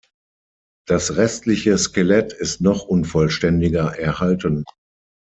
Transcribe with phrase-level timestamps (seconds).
[0.87, 4.63] Das restliche Skelett ist noch unvollständiger erhalten.